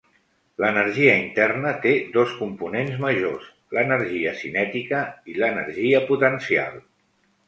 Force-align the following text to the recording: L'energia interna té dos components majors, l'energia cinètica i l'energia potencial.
L'energia 0.61 1.15
interna 1.23 1.73
té 1.83 1.91
dos 2.15 2.31
components 2.39 2.95
majors, 3.03 3.45
l'energia 3.79 4.31
cinètica 4.39 5.03
i 5.33 5.37
l'energia 5.43 6.01
potencial. 6.09 6.81